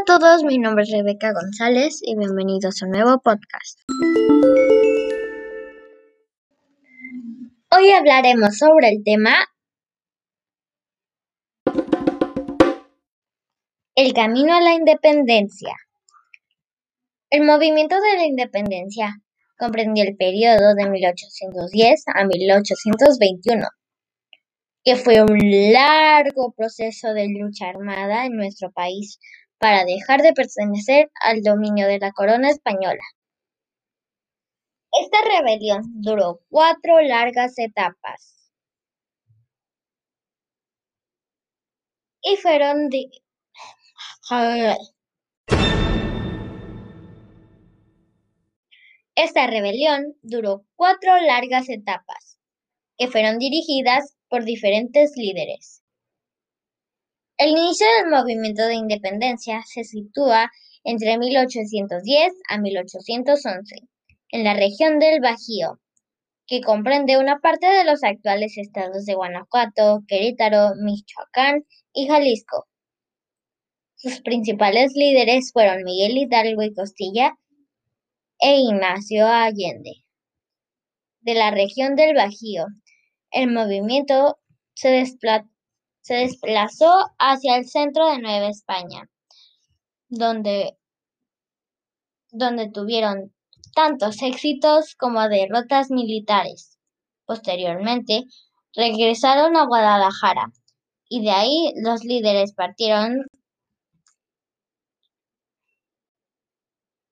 a 0.00 0.04
todos, 0.04 0.44
mi 0.44 0.56
nombre 0.58 0.84
es 0.84 0.90
Rebeca 0.90 1.32
González 1.32 2.00
y 2.02 2.16
bienvenidos 2.16 2.80
a 2.80 2.86
un 2.86 2.92
nuevo 2.92 3.20
podcast. 3.20 3.80
Hoy 7.70 7.90
hablaremos 7.90 8.56
sobre 8.56 8.88
el 8.88 9.02
tema 9.04 9.34
El 13.94 14.14
camino 14.14 14.54
a 14.54 14.62
la 14.62 14.72
independencia. 14.72 15.74
El 17.28 17.44
movimiento 17.44 17.96
de 17.96 18.16
la 18.16 18.24
independencia 18.24 19.16
comprendió 19.58 20.04
el 20.04 20.16
periodo 20.16 20.74
de 20.76 20.88
1810 20.88 22.04
a 22.14 22.24
1821, 22.24 23.66
que 24.82 24.96
fue 24.96 25.20
un 25.20 25.38
largo 25.72 26.54
proceso 26.56 27.12
de 27.12 27.28
lucha 27.28 27.68
armada 27.68 28.24
en 28.24 28.36
nuestro 28.36 28.70
país 28.70 29.18
para 29.60 29.84
dejar 29.84 30.22
de 30.22 30.32
pertenecer 30.32 31.10
al 31.20 31.42
dominio 31.42 31.86
de 31.86 31.98
la 31.98 32.12
corona 32.12 32.48
española. 32.48 33.02
Esta 34.90 35.18
rebelión 35.22 35.82
duró 36.02 36.40
cuatro 36.48 37.00
largas 37.02 37.58
etapas 37.58 38.50
y 42.22 42.36
fueron 42.36 42.88
Esta 49.14 49.46
rebelión 49.46 50.16
duró 50.22 50.64
cuatro 50.74 51.20
largas 51.20 51.68
etapas, 51.68 52.38
que 52.96 53.08
fueron 53.08 53.38
dirigidas 53.38 54.16
por 54.28 54.44
diferentes 54.44 55.12
líderes. 55.16 55.82
El 57.40 57.52
inicio 57.52 57.86
del 57.96 58.10
movimiento 58.10 58.66
de 58.66 58.74
independencia 58.74 59.62
se 59.64 59.82
sitúa 59.82 60.50
entre 60.84 61.16
1810 61.16 62.34
a 62.50 62.58
1811, 62.58 63.76
en 64.32 64.44
la 64.44 64.52
región 64.52 64.98
del 64.98 65.22
Bajío, 65.22 65.80
que 66.46 66.60
comprende 66.60 67.16
una 67.16 67.38
parte 67.38 67.66
de 67.66 67.84
los 67.84 68.04
actuales 68.04 68.58
estados 68.58 69.06
de 69.06 69.14
Guanajuato, 69.14 70.00
Querétaro, 70.06 70.74
Michoacán 70.82 71.64
y 71.94 72.08
Jalisco. 72.08 72.66
Sus 73.94 74.20
principales 74.20 74.92
líderes 74.94 75.50
fueron 75.54 75.82
Miguel 75.82 76.18
Hidalgo 76.18 76.62
y 76.62 76.74
Costilla 76.74 77.38
e 78.38 78.58
Ignacio 78.58 79.26
Allende. 79.26 80.04
De 81.20 81.32
la 81.32 81.50
región 81.52 81.96
del 81.96 82.14
Bajío, 82.14 82.66
el 83.30 83.50
movimiento 83.50 84.36
se, 84.74 84.90
desplazó 84.90 85.49
se 86.00 86.14
desplazó 86.14 86.92
hacia 87.18 87.56
el 87.56 87.68
centro 87.68 88.06
de 88.10 88.18
Nueva 88.18 88.48
España, 88.48 89.08
donde, 90.08 90.76
donde 92.30 92.70
tuvieron 92.70 93.32
tantos 93.74 94.22
éxitos 94.22 94.94
como 94.96 95.28
derrotas 95.28 95.90
militares. 95.90 96.78
Posteriormente, 97.26 98.24
regresaron 98.74 99.56
a 99.56 99.66
Guadalajara 99.66 100.52
y 101.08 101.22
de 101.22 101.30
ahí 101.30 101.72
los 101.82 102.04
líderes 102.04 102.52
partieron 102.52 103.26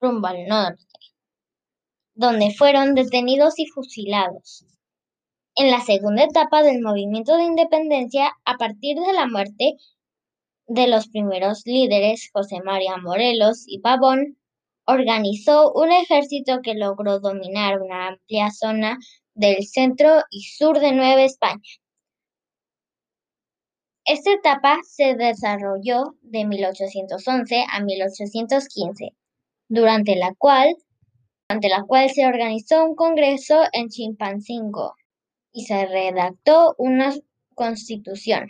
rumbo 0.00 0.28
al 0.28 0.46
norte, 0.46 0.84
donde 2.14 2.54
fueron 2.56 2.94
detenidos 2.94 3.58
y 3.58 3.66
fusilados. 3.66 4.64
En 5.60 5.70
la 5.70 5.82
segunda 5.82 6.24
etapa 6.24 6.62
del 6.62 6.80
movimiento 6.80 7.36
de 7.36 7.44
independencia, 7.44 8.32
a 8.46 8.56
partir 8.56 8.96
de 8.96 9.12
la 9.12 9.26
muerte 9.26 9.76
de 10.66 10.86
los 10.86 11.08
primeros 11.08 11.66
líderes, 11.66 12.30
José 12.32 12.62
María 12.64 12.96
Morelos 12.96 13.64
y 13.66 13.80
Pavón, 13.80 14.38
organizó 14.86 15.70
un 15.74 15.92
ejército 15.92 16.60
que 16.62 16.72
logró 16.72 17.20
dominar 17.20 17.82
una 17.82 18.08
amplia 18.08 18.50
zona 18.50 18.96
del 19.34 19.66
centro 19.66 20.22
y 20.30 20.44
sur 20.44 20.80
de 20.80 20.92
Nueva 20.92 21.24
España. 21.24 21.60
Esta 24.06 24.32
etapa 24.32 24.78
se 24.88 25.14
desarrolló 25.14 26.14
de 26.22 26.46
1811 26.46 27.66
a 27.70 27.80
1815, 27.80 29.14
durante 29.68 30.16
la 30.16 30.32
cual, 30.38 30.74
durante 31.50 31.68
la 31.68 31.82
cual 31.82 32.08
se 32.08 32.24
organizó 32.24 32.82
un 32.82 32.94
congreso 32.94 33.60
en 33.74 33.90
Chimpancingo, 33.90 34.94
y 35.52 35.64
se 35.64 35.86
redactó 35.86 36.74
una 36.78 37.14
constitución. 37.54 38.48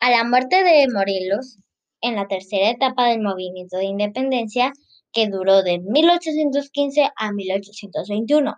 A 0.00 0.10
la 0.10 0.24
muerte 0.24 0.62
de 0.64 0.88
Morelos, 0.92 1.58
en 2.00 2.16
la 2.16 2.26
tercera 2.26 2.70
etapa 2.70 3.08
del 3.08 3.20
movimiento 3.20 3.76
de 3.76 3.84
independencia, 3.84 4.72
que 5.12 5.28
duró 5.28 5.62
de 5.62 5.78
1815 5.78 7.10
a 7.16 7.32
1821, 7.32 8.54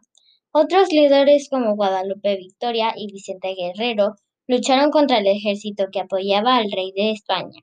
otros 0.53 0.93
líderes 0.93 1.49
como 1.49 1.77
Guadalupe 1.77 2.37
Victoria 2.37 2.93
y 2.95 3.11
Vicente 3.11 3.55
Guerrero 3.55 4.17
lucharon 4.47 4.91
contra 4.91 5.19
el 5.19 5.27
ejército 5.27 5.87
que 5.91 6.01
apoyaba 6.01 6.57
al 6.57 6.71
rey 6.71 6.93
de 6.95 7.13
España 7.13 7.61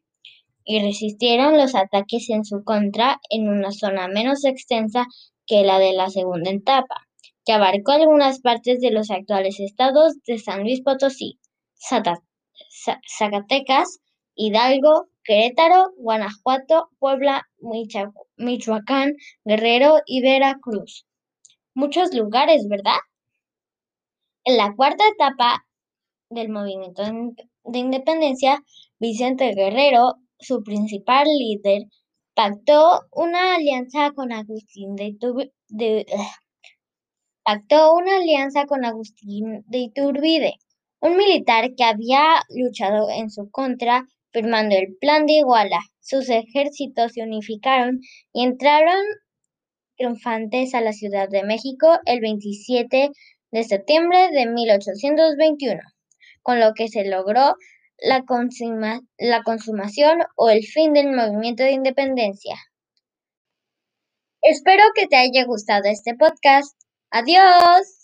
y 0.66 0.82
resistieron 0.82 1.58
los 1.58 1.76
ataques 1.76 2.30
en 2.30 2.46
su 2.46 2.64
contra 2.64 3.20
en 3.30 3.48
una 3.48 3.72
zona 3.72 4.08
menos 4.08 4.44
extensa 4.44 5.06
que 5.46 5.64
la 5.64 5.80
de 5.80 5.94
la 5.94 6.10
segunda 6.10 6.50
etapa 6.52 7.09
que 7.50 7.54
abarcó 7.54 7.94
algunas 7.94 8.42
partes 8.42 8.80
de 8.80 8.92
los 8.92 9.10
actuales 9.10 9.60
estados 9.60 10.22
de 10.28 10.38
San 10.38 10.62
Luis 10.62 10.84
Potosí, 10.84 11.40
Zacatecas, 13.18 14.02
Hidalgo, 14.36 15.08
Querétaro, 15.24 15.90
Guanajuato, 15.98 16.90
Puebla, 17.00 17.48
Michoacán, 18.38 19.14
Guerrero 19.46 19.96
y 20.06 20.22
Veracruz. 20.22 21.08
Muchos 21.74 22.14
lugares, 22.14 22.68
¿verdad? 22.70 23.00
En 24.44 24.56
la 24.56 24.76
cuarta 24.76 25.04
etapa 25.12 25.66
del 26.30 26.50
movimiento 26.50 27.02
de 27.02 27.80
independencia, 27.80 28.64
Vicente 29.00 29.56
Guerrero, 29.56 30.18
su 30.38 30.62
principal 30.62 31.26
líder, 31.26 31.88
pactó 32.36 33.08
una 33.12 33.56
alianza 33.56 34.12
con 34.12 34.34
Agustín 34.34 34.96
de, 34.96 35.18
de 35.70 36.06
pactó 37.50 37.96
una 37.96 38.18
alianza 38.18 38.68
con 38.68 38.86
Agustín 38.86 39.64
de 39.66 39.80
Iturbide, 39.80 40.54
un 41.00 41.18
militar 41.18 41.72
que 41.76 41.84
había 41.84 42.44
luchado 42.50 43.10
en 43.10 43.32
su 43.32 43.50
contra, 43.50 44.06
firmando 44.32 44.76
el 44.76 44.96
Plan 45.02 45.26
de 45.26 45.34
Iguala. 45.34 45.80
Sus 46.00 46.30
ejércitos 46.30 47.14
se 47.14 47.24
unificaron 47.24 48.02
y 48.34 48.44
entraron 48.44 49.02
triunfantes 49.98 50.76
a 50.76 50.82
la 50.82 50.94
Ciudad 50.94 51.28
de 51.28 51.44
México 51.44 51.98
el 52.06 52.20
27 52.22 53.10
de 53.50 53.64
septiembre 53.64 54.30
de 54.30 54.46
1821, 54.46 55.82
con 56.44 56.60
lo 56.60 56.76
que 56.76 56.88
se 56.88 57.04
logró 57.04 57.56
la, 57.98 58.24
la 59.18 59.42
consumación 59.42 60.20
o 60.36 60.52
el 60.52 60.62
fin 60.62 60.94
del 60.94 61.16
movimiento 61.16 61.64
de 61.64 61.72
independencia. 61.72 62.58
Espero 64.44 64.84
que 64.94 65.08
te 65.08 65.16
haya 65.16 65.46
gustado 65.46 65.86
este 65.86 66.14
podcast. 66.14 66.80
Adiós. 67.12 67.99